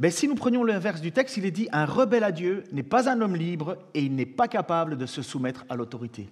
[0.00, 2.82] Ben, Si nous prenions l'inverse du texte, il est dit un rebelle à Dieu n'est
[2.82, 6.28] pas un homme libre et il n'est pas capable de se soumettre à l'autorité.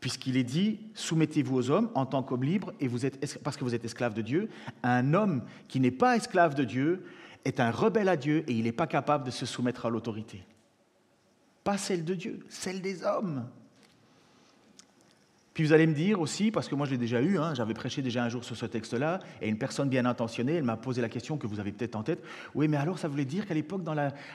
[0.00, 3.64] Puisqu'il est dit soumettez-vous aux hommes en tant qu'homme libre et vous êtes, parce que
[3.64, 4.48] vous êtes esclave de Dieu.
[4.82, 7.04] Un homme qui n'est pas esclave de Dieu
[7.44, 10.42] est un rebelle à Dieu et il n'est pas capable de se soumettre à l'autorité.
[11.64, 13.46] Pas celle de Dieu, celle des hommes.
[15.54, 17.74] Puis vous allez me dire aussi, parce que moi je l'ai déjà eu, hein, j'avais
[17.74, 21.02] prêché déjà un jour sur ce texte-là, et une personne bien intentionnée, elle m'a posé
[21.02, 22.22] la question que vous avez peut-être en tête.
[22.54, 23.82] Oui, mais alors ça voulait dire qu'à l'époque,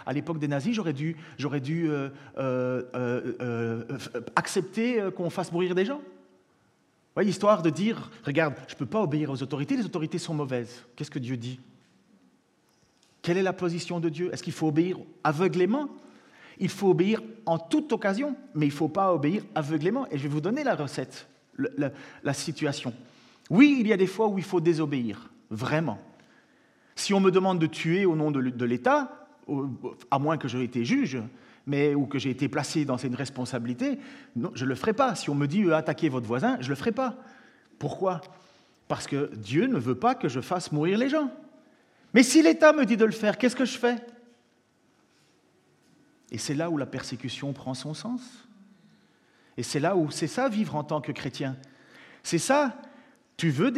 [0.05, 3.83] à l'époque des nazis, j'aurais dû, j'aurais dû euh, euh, euh,
[4.35, 6.01] accepter qu'on fasse mourir des gens
[7.17, 10.33] oui, Histoire de dire, regarde, je ne peux pas obéir aux autorités, les autorités sont
[10.33, 10.83] mauvaises.
[10.95, 11.59] Qu'est-ce que Dieu dit?
[13.21, 14.29] Quelle est la position de Dieu?
[14.33, 15.89] Est-ce qu'il faut obéir aveuglément?
[16.59, 20.07] Il faut obéir en toute occasion, mais il ne faut pas obéir aveuglément.
[20.11, 22.93] Et je vais vous donner la recette, la, situation.
[23.49, 25.99] Oui, il y a des fois où il faut désobéir, vraiment.
[26.95, 29.27] Si on me demande de tuer au nom de l'État,
[30.11, 31.19] à moins que j'aie été juge,
[31.67, 33.97] mais, ou que j'ai été placé dans une responsabilité,
[34.35, 35.15] je ne le ferai pas.
[35.15, 37.15] Si on me dit euh, attaquez votre voisin, je ne le ferai pas.
[37.79, 38.21] Pourquoi?
[38.87, 41.31] Parce que Dieu ne veut pas que je fasse mourir les gens.
[42.13, 43.95] Mais si l'État me dit de le faire, qu'est-ce que je fais?
[46.31, 48.21] Et c'est là où la persécution prend son sens.
[49.57, 51.55] Et c'est là où c'est ça vivre en tant que chrétien.
[52.23, 52.75] C'est ça,
[53.37, 53.71] tu veux,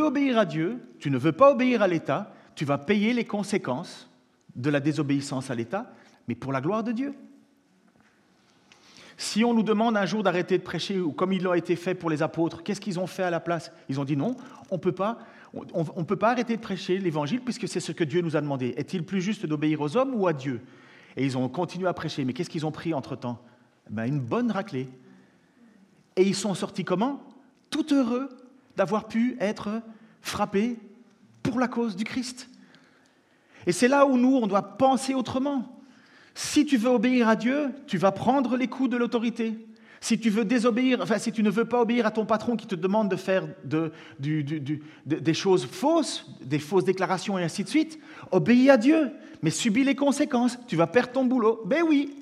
[0.00, 4.08] obéir à Dieu, tu ne veux pas obéir à l'État, tu vas payer les conséquences
[4.56, 5.92] de la désobéissance à l'État,
[6.28, 7.14] mais pour la gloire de Dieu.
[9.16, 11.94] Si on nous demande un jour d'arrêter de prêcher, ou comme il a été fait
[11.94, 13.70] pour les apôtres, qu'est-ce qu'ils ont fait à la place?
[13.88, 14.36] Ils ont dit non,
[14.70, 15.18] on ne peut pas
[15.74, 18.72] on peut pas arrêter de prêcher l'évangile puisque c'est ce que Dieu nous a demandé.
[18.78, 20.62] Est-il plus juste d'obéir aux hommes ou à Dieu?
[21.16, 22.24] Et ils ont continué à prêcher.
[22.24, 23.42] Mais qu'est-ce qu'ils ont pris entre-temps?
[23.90, 24.88] Ben, Une bonne raclée.
[26.16, 27.22] Et ils sont sortis comment?
[27.70, 28.28] Tout heureux
[28.76, 29.82] d'avoir pu être
[30.20, 30.78] frappés
[31.42, 32.48] pour la cause du Christ.
[33.66, 35.80] Et c'est là où nous, on doit penser autrement.
[36.34, 39.54] Si tu veux obéir à Dieu, tu vas prendre les coups de l'autorité.
[40.02, 42.66] Si tu veux désobéir, enfin, si tu ne veux pas obéir à ton patron qui
[42.66, 43.46] te demande de faire
[44.18, 48.00] des choses fausses, des fausses déclarations et ainsi de suite,
[48.32, 49.12] obéis à Dieu,
[49.42, 50.58] mais subis les conséquences.
[50.66, 51.62] Tu vas perdre ton boulot.
[51.66, 52.12] Ben oui.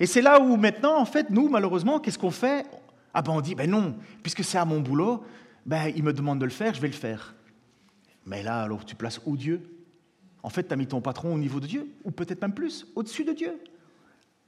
[0.00, 2.64] Et c'est là où maintenant, en fait, nous, malheureusement, qu'est-ce qu'on fait?
[3.12, 5.22] Ah ben on dit, ben non, puisque c'est à mon boulot,
[5.66, 7.34] ben il me demande de le faire, je vais le faire.
[8.24, 9.60] Mais là, alors tu places où Dieu
[10.42, 12.86] En fait, tu as mis ton patron au niveau de Dieu, ou peut-être même plus,
[12.96, 13.60] au-dessus de Dieu.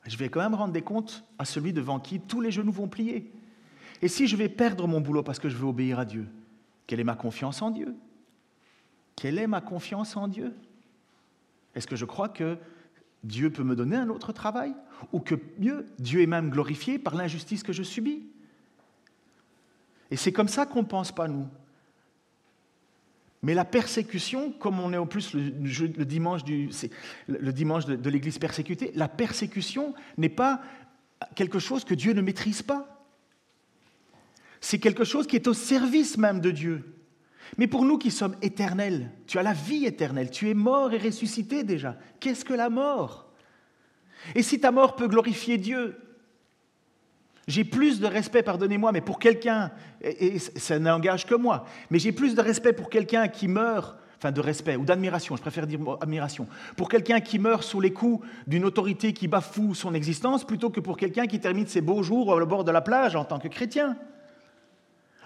[0.07, 2.89] Je vais quand même rendre des comptes à celui devant qui tous les genoux vont
[2.89, 3.33] plier.
[4.01, 6.27] Et si je vais perdre mon boulot parce que je veux obéir à Dieu,
[6.87, 7.95] quelle est ma confiance en Dieu?
[9.15, 10.55] Quelle est ma confiance en Dieu?
[11.75, 12.59] Est-ce que je crois que
[13.23, 14.75] Dieu peut me donner un autre travail?
[15.13, 18.25] Ou que mieux, Dieu est même glorifié par l'injustice que je subis?
[20.11, 21.47] Et c'est comme ça qu'on ne pense pas, nous.
[23.43, 29.95] Mais la persécution, comme on est en plus le, dimanche, de l'Église persécutée, la persécution
[30.17, 30.61] n'est pas
[31.35, 33.05] quelque chose que Dieu ne maîtrise pas.
[34.61, 36.95] C'est quelque chose qui est au service même de Dieu.
[37.59, 40.99] Mais pour nous qui sommes éternels, tu as la vie éternelle, tu es mort et
[40.99, 41.99] ressuscité déjà.
[42.21, 43.29] Qu'est-ce que la mort?
[44.37, 45.99] Et si ta mort peut glorifier Dieu,
[47.49, 52.13] j'ai plus de respect, pardonnez-moi, mais pour quelqu'un, et ça n'engage que moi, mais j'ai
[52.13, 55.81] plus de respect pour quelqu'un qui meurt, enfin de respect ou d'admiration, je préfère dire
[56.01, 60.71] admiration, pour quelqu'un qui meurt sous les coups d'une autorité qui bafoue son existence, plutôt
[60.71, 63.41] que pour quelqu'un qui termine ses beaux jours au bord de la plage en tant
[63.41, 63.97] que chrétien.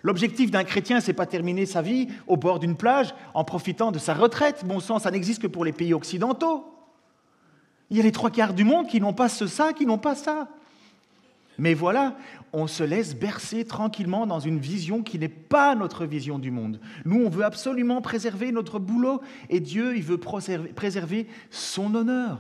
[0.03, 3.99] L'objectif d'un chrétien, c'est pas terminer sa vie au bord d'une plage en profitant de
[3.99, 4.65] sa retraite.
[4.65, 6.65] Bon sang, ça n'existe que pour les pays occidentaux.
[7.91, 9.99] Il y a les trois quarts du monde qui n'ont pas ce ça, qui n'ont
[9.99, 10.49] pas ça.
[11.59, 12.17] Mais voilà,
[12.53, 16.81] on se laisse bercer tranquillement dans une vision qui n'est pas notre vision du monde.
[17.05, 22.39] Nous, on veut absolument préserver notre boulot et Dieu, il veut préserver son honneur.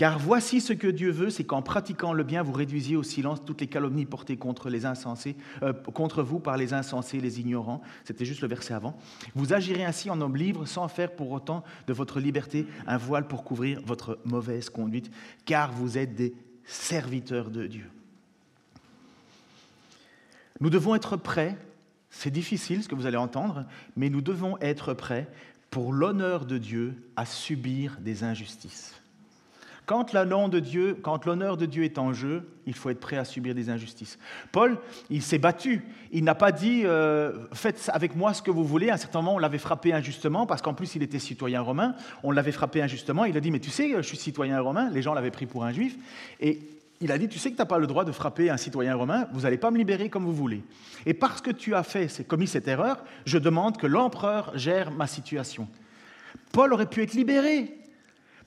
[0.00, 3.44] Car voici ce que Dieu veut, c'est qu'en pratiquant le bien, vous réduisiez au silence
[3.44, 7.82] toutes les calomnies portées euh, contre vous par les insensés, les ignorants.
[8.04, 8.96] C'était juste le verset avant.
[9.34, 13.28] Vous agirez ainsi en homme libre, sans faire pour autant de votre liberté un voile
[13.28, 15.10] pour couvrir votre mauvaise conduite,
[15.44, 16.32] car vous êtes des
[16.70, 17.90] serviteurs de Dieu.
[20.60, 21.56] Nous devons être prêts,
[22.10, 25.28] c'est difficile ce que vous allez entendre, mais nous devons être prêts
[25.70, 28.99] pour l'honneur de Dieu à subir des injustices.
[29.90, 30.60] Quand l'honneur de
[31.66, 34.20] Dieu, est en jeu, il faut être prêt à subir des injustices.
[34.52, 34.78] Paul,
[35.10, 35.82] il s'est battu.
[36.12, 38.90] Il n'a pas dit euh, faites avec moi ce que vous voulez.
[38.90, 41.96] À un certain moment, on l'avait frappé injustement parce qu'en plus il était citoyen romain.
[42.22, 43.24] On l'avait frappé injustement.
[43.24, 44.90] Il a dit mais tu sais, je suis citoyen romain.
[44.90, 45.96] Les gens l'avaient pris pour un juif.
[46.38, 46.60] Et
[47.00, 48.94] il a dit, tu sais que tu n'as pas le droit de frapper un citoyen
[48.94, 50.62] romain, vous n'allez pas me libérer comme vous voulez.
[51.04, 55.08] Et parce que tu as fait, commis cette erreur, je demande que l'empereur gère ma
[55.08, 55.66] situation.
[56.52, 57.74] Paul aurait pu être libéré.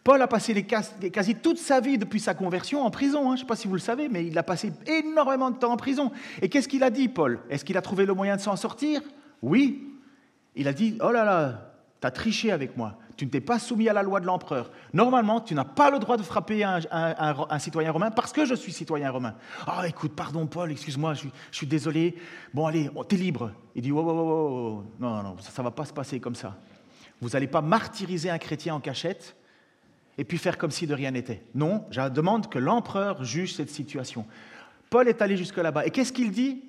[0.03, 3.21] Paul a passé quasi toute sa vie depuis sa conversion en prison.
[3.21, 3.27] Hein.
[3.29, 5.71] Je ne sais pas si vous le savez, mais il a passé énormément de temps
[5.71, 6.11] en prison.
[6.41, 7.39] Et qu'est-ce qu'il a dit, Paul?
[7.49, 9.01] Est-ce qu'il a trouvé le moyen de s'en sortir?
[9.41, 9.87] Oui.
[10.55, 12.97] Il a dit, oh là là, tu as triché avec moi.
[13.15, 14.71] Tu ne t'es pas soumis à la loi de l'empereur.
[14.91, 18.73] Normalement, tu n'as pas le droit de frapper un, citoyen romain parce que je suis
[18.73, 19.35] citoyen romain.
[19.65, 22.17] Ah, oh, écoute, pardon, Paul, excuse-moi, je, suis désolé.
[22.53, 23.51] Bon, allez, tu es libre.
[23.73, 26.57] Il dit, oh, oh, oh, non, non, ça ne va pas se passer comme ça.
[27.21, 29.37] Vous n'allez pas martyriser un chrétien en cachette
[30.17, 31.43] et puis faire comme si de rien n'était.
[31.55, 34.25] Non, je demande que l'empereur juge cette situation.
[34.89, 35.85] Paul est allé jusque là-bas.
[35.85, 36.63] Et qu'est-ce qu'il dit?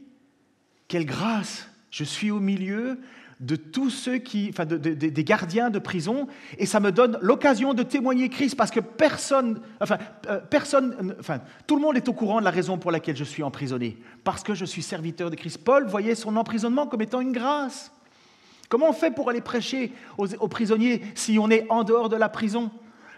[0.88, 2.98] Quelle grâce Je suis au milieu
[3.40, 7.82] de tous ceux qui, enfin, des gardiens de prison, et ça me donne l'occasion de
[7.82, 12.38] témoigner Christ, parce que personne, enfin, euh, personne, enfin, tout le monde est au courant
[12.38, 15.58] de la raison pour laquelle je suis emprisonné, parce que je suis serviteur de Christ.
[15.58, 17.92] Paul voyait son emprisonnement comme étant une grâce.
[18.68, 22.28] Comment on fait pour aller prêcher aux prisonniers si on est en dehors de la
[22.28, 22.70] prison?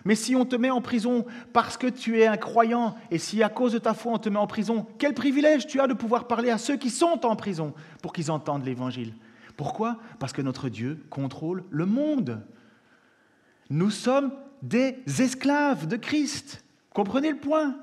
[0.06, 3.42] Mais si on te met en prison parce que tu es un croyant, et si
[3.42, 5.94] à cause de ta foi on te met en prison, quel privilège tu as de
[5.94, 9.14] pouvoir parler à ceux qui sont en prison pour qu'ils entendent l'Évangile?
[9.56, 9.98] Pourquoi?
[10.20, 12.40] Parce que notre Dieu contrôle le monde.
[13.68, 16.64] Nous sommes des esclaves de Christ.
[16.94, 17.76] Comprenez le point?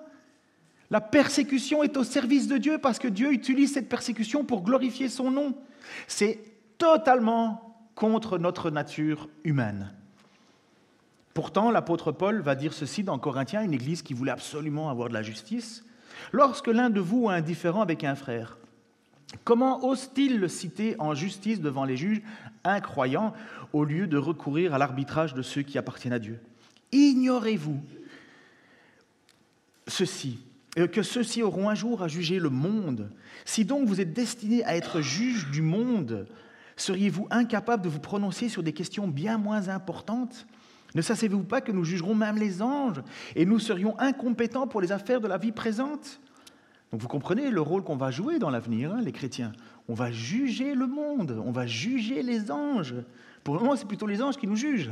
[0.90, 5.10] La persécution est au service de Dieu parce que Dieu utilise cette persécution pour glorifier
[5.10, 5.56] son nom.
[6.08, 6.40] C'est
[6.78, 9.94] totalement contre notre nature humaine.
[11.34, 15.14] Pourtant, l'apôtre Paul va dire ceci dans Corinthiens, une église qui voulait absolument avoir de
[15.14, 15.84] la justice.
[16.32, 18.58] Lorsque l'un de vous est indifférent avec un frère,
[19.44, 22.22] comment ose-t-il le citer en justice devant les juges
[22.64, 23.34] incroyants
[23.74, 26.40] au lieu de recourir à l'arbitrage de ceux qui appartiennent à Dieu?
[26.92, 27.82] Ignorez-vous
[29.88, 30.40] ceci,
[30.78, 33.10] euh, que ceux-ci auront un jour à juger le monde.
[33.46, 36.28] Si donc vous êtes destinés à être juges du monde,
[36.78, 40.46] seriez-vous incapable de vous prononcer sur des questions bien moins importantes?
[40.96, 43.02] Ne savez-vous pas que nous jugerons même les anges
[43.36, 46.20] et nous serions incompétents pour les affaires de la vie présente?
[46.92, 49.52] Donc vous comprenez le rôle qu'on va jouer dans l'avenir, hein, les chrétiens.
[49.88, 52.94] On va juger le monde, on va juger les anges.
[53.44, 54.92] Pour le moment, c'est plutôt les anges qui nous jugent.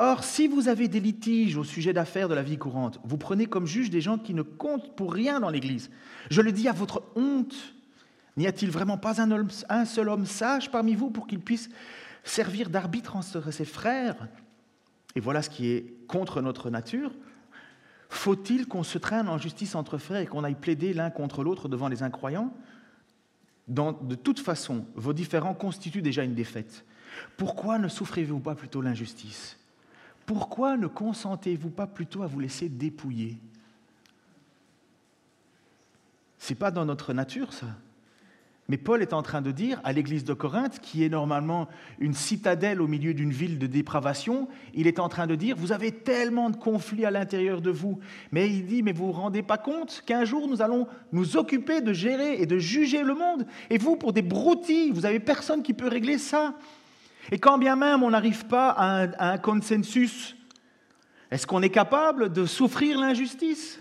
[0.00, 3.46] Or, si vous avez des litiges au sujet d'affaires de la vie courante, vous prenez
[3.46, 5.90] comme juge des gens qui ne comptent pour rien dans l'Église.
[6.30, 7.54] Je le dis à votre honte.
[8.36, 11.68] N'y a-t-il vraiment pas un, un seul homme sage parmi vous pour qu'il puisse
[12.28, 14.28] servir d'arbitre entre ses frères,
[15.14, 17.12] et voilà ce qui est contre notre nature,
[18.08, 21.68] faut-il qu'on se traîne en justice entre frères et qu'on aille plaider l'un contre l'autre
[21.68, 22.52] devant les incroyants?
[23.66, 26.84] De toute façon, vos différends constituent déjà une défaite.
[27.36, 29.58] Pourquoi ne souffrez-vous pas plutôt l'injustice?
[30.24, 33.38] Pourquoi ne consentez-vous pas plutôt à vous laisser dépouiller?
[36.38, 37.66] C'est pas dans notre nature, ça.
[38.70, 42.12] Mais Paul est en train de dire à l'église de Corinthe, qui est normalement une
[42.12, 45.90] citadelle au milieu d'une ville de dépravation, il est en train de dire, vous avez
[45.90, 47.98] tellement de conflits à l'intérieur de vous,
[48.30, 51.38] mais il dit, mais vous ne vous rendez pas compte qu'un jour nous allons nous
[51.38, 55.20] occuper de gérer et de juger le monde, et vous, pour des broutilles, vous n'avez
[55.20, 56.52] personne qui peut régler ça.
[57.32, 60.36] Et quand bien même on n'arrive pas à un, à un consensus,
[61.30, 63.80] est-ce qu'on est capable de souffrir l'injustice?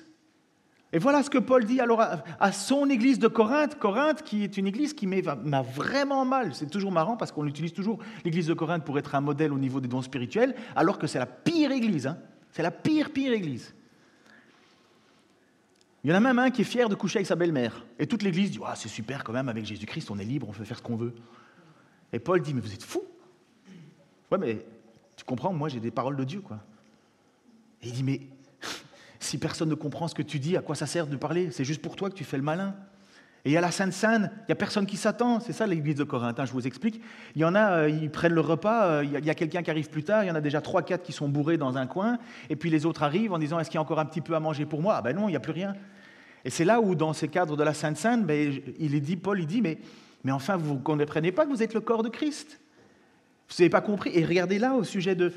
[0.94, 4.56] Et voilà ce que Paul dit alors à, son église de Corinthe, Corinthe qui est
[4.58, 6.56] une église qui m'a vraiment mal.
[6.56, 9.60] C'est toujours marrant parce qu'on utilise toujours l'église de Corinthe pour être un modèle au
[9.60, 12.08] niveau des dons spirituels, alors que c'est la pire église.
[12.08, 12.18] Hein.
[12.52, 13.76] C'est la pire, pire église.
[16.04, 17.86] Il y en a même un qui est fier de coucher avec sa belle-mère.
[18.00, 20.54] Et toute l'église dit ah, C'est super quand même, avec Jésus-Christ, on est libre, on
[20.54, 21.14] peut faire ce qu'on veut.
[22.14, 23.04] Et Paul dit Mais vous êtes fous
[24.32, 24.66] Ouais, mais
[25.18, 26.60] tu comprends, moi j'ai des paroles de Dieu, quoi.
[27.82, 28.22] Et il dit Mais
[29.28, 31.52] si personne ne comprend ce que tu dis, à quoi ça sert de parler?
[31.52, 32.76] C'est juste pour toi que tu fais le malin.
[33.46, 35.40] Et il y a la Sainte Seine, il n'y a personne qui s'attend.
[35.40, 37.02] C'est ça l'église de Corinthe, hein, je vous explique.
[37.36, 39.70] Il y en a, euh, ils prennent le repas, euh, il y a, quelqu'un qui
[39.72, 41.88] arrive plus tard, il y en a déjà trois, quatre qui sont bourrés dans un
[41.88, 42.18] coin,
[42.50, 44.36] et puis les autres arrivent en disant Est-ce qu'il y a encore un petit peu
[44.36, 44.96] à manger pour moi?
[44.98, 45.76] Ah ben non, il n'y a plus rien.
[46.44, 49.18] Et c'est là où, dans ces cadres de la Sainte Seine, ben, il est dit,
[49.18, 49.80] Paul, il dit mais,
[50.24, 52.60] mais enfin, vous ne comprenez pas que vous êtes le corps de Christ
[53.50, 54.12] vous n'avez pas compris?
[54.14, 55.34] Et regardez là au sujet de...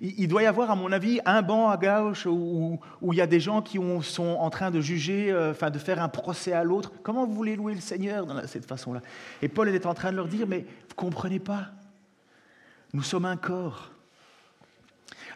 [0.00, 2.78] Il, doit y avoir, à mon avis, un banc à gauche où,
[3.10, 6.02] il y a des gens qui sont en train de juger, euh, enfin de faire
[6.02, 6.92] un procès à l'autre.
[7.02, 8.26] Comment vous voulez louer le Seigneur?
[8.26, 9.00] De cette façon-là
[9.40, 11.68] Et Paul est en train de leur dire, mais vous ne comprenez pas
[12.92, 13.90] Nous sommes un corps.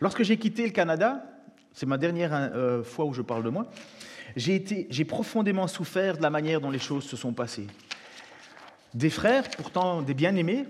[0.03, 1.25] Lorsque j'ai quitté le Canada,
[1.73, 3.71] c'est ma dernière euh, fois où je parle de moi,
[4.37, 7.69] j'ai profondément souffert de la manière dont les choses se sont passées.
[8.93, 10.67] Des frères, pourtant des bien-aimés,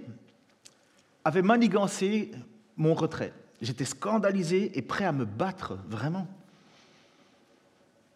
[1.25, 2.31] avait manigancé
[2.77, 3.33] mon retrait.
[3.61, 6.27] J'étais scandalisé et prêt à me battre, vraiment.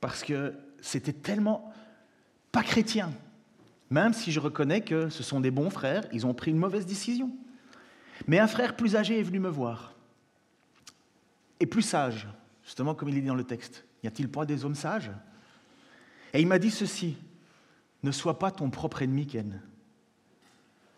[0.00, 1.72] Parce que c'était tellement
[2.52, 3.12] pas chrétien.
[3.90, 6.86] Même si je reconnais que ce sont des bons frères, ils ont pris une mauvaise
[6.86, 7.30] décision.
[8.26, 9.94] Mais un frère plus âgé est venu me voir.
[11.60, 12.26] Et plus sage,
[12.64, 13.84] justement comme il est dit dans le texte.
[14.02, 15.10] Y a-t-il pas des hommes sages?
[16.32, 17.16] Et il m'a dit ceci
[18.02, 19.62] Ne sois pas ton propre ennemi, Ken.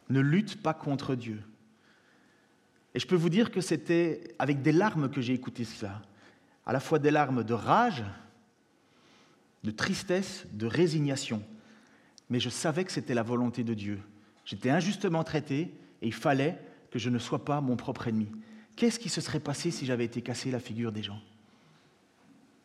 [0.08, 1.42] Ne lutte pas contre Dieu.
[2.98, 6.02] Et je peux vous dire que c'était avec des larmes que j'ai écouté cela.
[6.66, 8.02] À la fois des larmes de rage,
[9.62, 11.40] de tristesse, de résignation.
[12.28, 14.00] Mais je savais que c'était la volonté de Dieu.
[14.44, 16.58] J'étais injustement traité et il fallait
[16.90, 18.32] que je ne sois pas mon propre ennemi.
[18.74, 21.20] Qu'est-ce qui se serait passé si j'avais été cassé la figure des gens?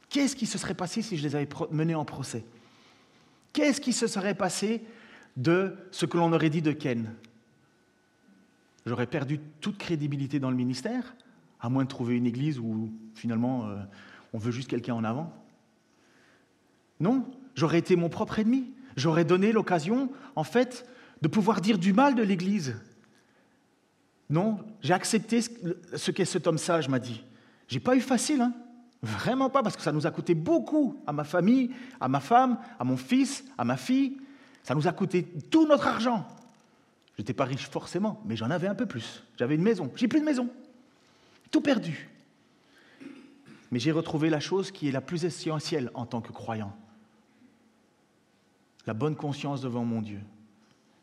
[0.09, 2.43] Qu'est-ce qui se serait passé si je les avais menés en procès?
[3.53, 4.81] Qu'est-ce qui se serait passé
[5.37, 7.13] de ce que l'on aurait dit de Ken
[8.85, 11.15] J'aurais perdu toute crédibilité dans le ministère,
[11.59, 13.77] à moins de trouver une église où finalement euh,
[14.33, 15.33] on veut juste quelqu'un en avant.
[16.99, 18.71] Non, j'aurais été mon propre ennemi.
[18.95, 20.87] J'aurais donné l'occasion, en fait,
[21.21, 22.75] de pouvoir dire du mal de l'église,
[24.29, 27.23] Non, j'ai accepté ce qu'est cet homme sage, m'a dit.
[27.67, 28.53] J'ai pas eu facile, hein
[29.01, 32.57] Vraiment pas, parce que ça nous a coûté beaucoup à ma famille, à ma femme,
[32.79, 34.17] à mon fils, à ma fille.
[34.63, 36.25] Ça nous a coûté tout notre argent.
[37.15, 39.23] Je n'étais pas riche forcément, mais j'en avais un peu plus.
[39.37, 39.91] J'avais une maison.
[39.95, 40.49] J'ai plus de maison.
[41.51, 42.09] Tout perdu.
[43.71, 46.75] Mais j'ai retrouvé la chose qui est la plus essentielle en tant que croyant.
[48.85, 50.19] La bonne conscience devant mon Dieu.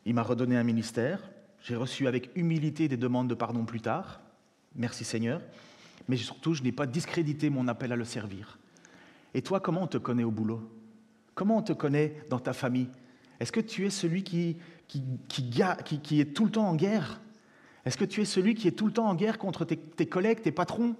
[0.05, 1.19] Il m'a redonné un ministère.
[1.63, 4.21] J'ai reçu avec humilité des demandes de pardon plus tard.
[4.75, 5.41] Merci Seigneur.
[6.07, 8.57] Mais surtout, je n'ai pas discrédité mon appel à le servir.
[9.33, 10.69] Et toi, comment on te connaît au boulot?
[11.35, 12.89] Comment on te connaît dans ta famille?
[13.39, 14.57] Est-ce que tu es celui qui,
[15.27, 17.21] qui, est tout le temps en guerre
[17.85, 20.05] Est-ce que tu es celui qui est tout le temps en guerre contre tes, tes
[20.05, 20.95] collègues, tes patrons?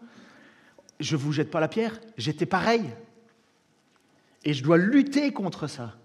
[0.99, 2.85] Je ne vous jette pas la pierre, j'étais pareil.
[4.43, 5.95] Et je dois lutter contre ça.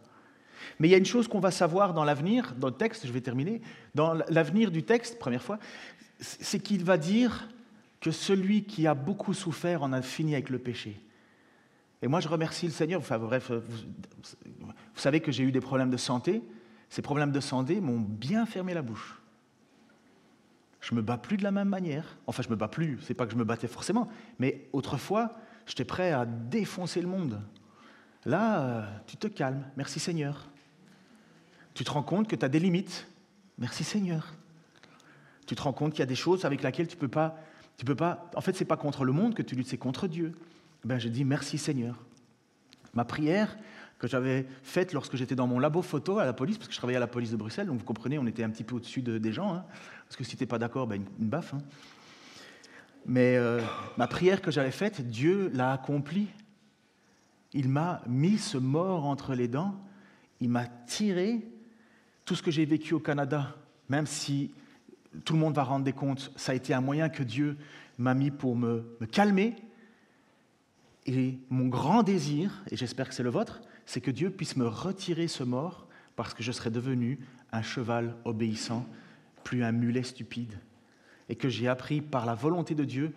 [0.78, 3.12] Mais il y a une chose qu'on va savoir dans l'avenir, dans le texte, je
[3.12, 3.62] vais terminer,
[3.94, 5.58] dans l'avenir du texte, première fois,
[6.18, 7.48] c'est qu'il va dire
[8.00, 11.00] que celui qui a beaucoup souffert en a fini avec le péché.
[12.02, 13.00] Et moi, je remercie le Seigneur.
[13.00, 16.42] Enfin, bref, vous, savez que j'ai eu des problèmes de santé.
[16.96, 19.20] Ces problèmes de santé m'ont bien fermé la bouche.
[20.80, 22.16] Je me bats plus de la même manière.
[22.26, 22.98] Enfin, je me bats plus.
[23.02, 25.34] C'est pas que je me battais forcément, mais autrefois,
[25.66, 27.42] j'étais prêt à défoncer le monde.
[28.24, 29.62] Là, euh, tu te calmes.
[29.76, 30.48] Merci Seigneur.
[31.74, 33.06] Tu te rends compte que tu as des limites.
[33.58, 34.32] Merci Seigneur.
[35.44, 37.36] Tu te rends compte qu'il y a des choses avec lesquelles tu ne peux pas
[37.76, 38.30] tu peux pas.
[38.34, 40.32] En fait, c'est pas contre le monde que tu luttes, c'est contre Dieu.
[40.82, 42.02] Ben, je dis merci Seigneur.
[42.94, 43.54] Ma prière
[43.98, 46.78] que j'avais faite lorsque j'étais dans mon labo photo à la police, parce que je
[46.78, 49.02] travaillais à la police de Bruxelles, donc vous comprenez, on était un petit peu au-dessus
[49.02, 49.64] des gens, hein,
[50.04, 51.54] parce que si tu n'es pas d'accord, ben, une, baffe.
[51.54, 51.62] Hein.
[53.06, 53.60] Mais euh,
[53.96, 56.28] ma prière que j'avais faite, Dieu l'a accomplie.
[57.52, 59.74] Il m'a mis ce mort entre les dents,
[60.40, 61.46] il m'a tiré
[62.24, 63.54] tout ce que j'ai vécu au Canada,
[63.88, 64.52] même si
[65.24, 67.56] tout le monde va rendre des comptes, ça a été un moyen que Dieu
[67.98, 69.56] m'a mis pour me, calmer.
[71.06, 74.66] Et mon grand désir, et j'espère que c'est le vôtre, c'est que Dieu puisse me
[74.66, 77.18] retirer ce mort parce que je serai devenu
[77.52, 78.86] un cheval obéissant,
[79.44, 80.58] plus un mulet stupide.
[81.28, 83.12] Et que j'ai appris par la volonté de Dieu,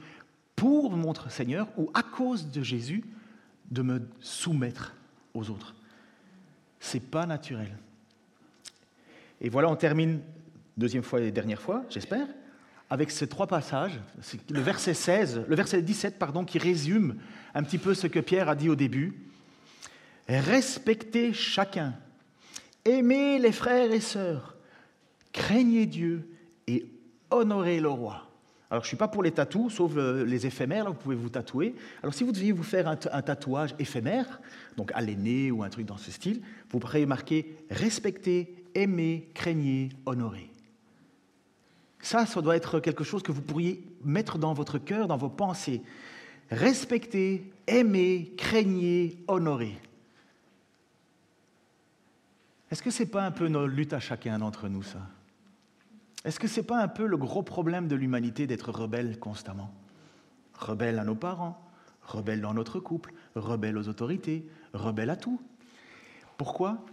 [0.56, 3.04] pour mon Seigneur, ou à cause de Jésus,
[3.72, 4.94] de me soumettre
[5.34, 5.76] aux autres.
[6.80, 7.78] C'est pas naturel.
[9.42, 10.20] Et voilà, on termine
[10.76, 12.28] deuxième fois et dernière fois, j'espère,
[12.90, 14.00] avec ces trois passages,
[14.50, 17.18] le verset 16, le verset 17, pardon, qui résume
[17.54, 19.29] un petit peu ce que Pierre a dit au début.
[20.30, 21.96] Respectez chacun,
[22.86, 24.56] aimez les frères et sœurs,
[25.34, 26.30] craignez Dieu
[26.68, 26.86] et
[27.32, 28.28] honorez le roi.
[28.70, 31.30] Alors, je ne suis pas pour les tatous, sauf les éphémères, là, vous pouvez vous
[31.30, 31.74] tatouer.
[32.04, 34.40] Alors, si vous deviez vous faire un, tatouage éphémère,
[34.78, 39.90] donc à l'aîné ou un truc dans ce style, vous pourriez marquer respectez, aimez, craignez,
[40.06, 40.52] honorez.
[42.02, 45.30] Ça, ça doit être quelque chose que vous pourriez mettre dans votre cœur, dans vos
[45.30, 45.82] pensées.
[46.52, 49.76] Respecter, aimer, craignez, honorer.
[52.72, 55.00] Est-ce que ce n'est pas un peu nos luttes à chacun d'entre nous, ça?
[56.26, 59.74] Est-ce que ce n'est pas un peu le gros problème de l'humanité d'être rebelle constamment?
[60.54, 61.66] Rebelle à nos parents,
[62.04, 65.42] rebelle dans notre couple, rebelle aux autorités, rebelle à tout.
[66.38, 66.86] Pourquoi?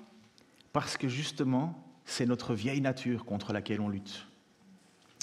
[0.72, 4.26] Parce que justement, c'est notre vieille nature contre laquelle on lutte.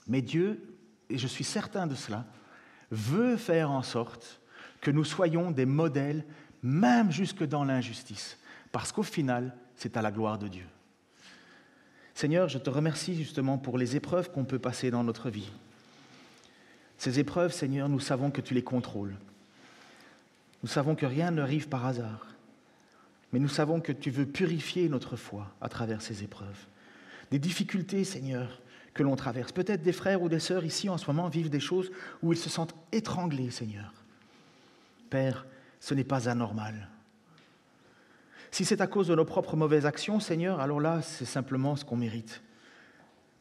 [0.08, 0.76] Mais Dieu,
[1.10, 2.26] et je suis certain de cela,
[2.92, 4.42] veut faire en sorte
[4.82, 6.26] que nous soyons des modèles,
[6.62, 8.38] même jusque dans l'injustice,
[8.72, 10.65] parce qu'au final, c'est à la gloire de Dieu.
[12.13, 15.51] Seigneur, je te remercie justement pour les épreuves qu'on peut passer dans notre vie.
[16.97, 19.15] Ces épreuves, Seigneur, nous savons que tu les contrôles.
[20.62, 22.27] Nous savons que rien n'arrive par hasard.
[23.31, 26.67] Mais nous savons que tu veux purifier notre foi à travers ces épreuves.
[27.31, 28.62] Des difficultés, Seigneur,
[28.93, 29.51] que l'on traverse.
[29.51, 32.38] Peut-être des frères ou des sœurs ici en ce moment vivent des choses où ils
[32.38, 33.91] se sentent étranglés, Seigneur.
[35.09, 35.45] Père,
[35.79, 36.89] ce n'est pas anormal.
[38.54, 41.84] Si c'est à cause de nos propres mauvaises actions, Seigneur, alors là, c'est simplement ce
[41.84, 42.44] qu'on mérite.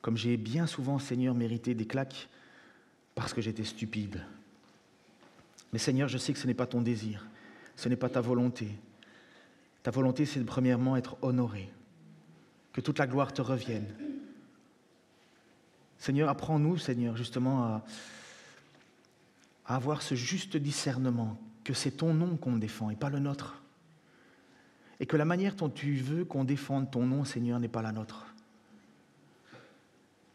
[0.01, 2.31] Comme j'ai bien souvent, Seigneur, mérité des claques
[3.15, 4.23] parce que j'étais stupide.
[5.71, 7.27] Mais Seigneur, je sais que ce n'est pas ton désir,
[7.77, 8.69] ce n'est pas ta volonté.
[9.83, 11.69] Ta volonté, c'est de premièrement être honoré,
[12.73, 13.93] que toute la gloire te revienne,
[15.99, 17.85] Seigneur, apprends-nous, Seigneur, justement à,
[19.67, 23.62] avoir ce juste discernement que c'est ton nom qu'on défend et pas le nôtre.
[25.03, 27.91] Et que la manière dont tu veux qu'on défende ton nom, Seigneur, n'est pas la
[27.91, 28.25] nôtre.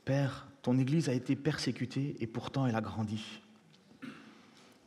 [0.03, 3.41] Père, ton Église a été persécutée et pourtant elle a grandi.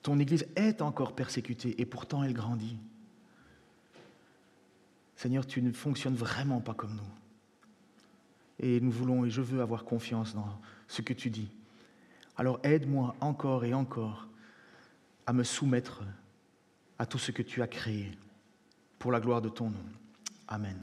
[0.03, 2.77] Ton Église est encore persécutée et pourtant elle grandit.
[5.17, 8.67] Seigneur, tu ne fonctionnes vraiment pas comme nous.
[8.67, 11.49] Et nous voulons, et je veux avoir confiance dans ce que tu dis.
[12.37, 14.29] Alors aide-moi encore et encore
[15.27, 16.03] à me soumettre
[16.99, 18.13] à tout ce que tu as créé
[19.01, 19.85] pour la gloire de ton nom.
[20.47, 20.79] Amen.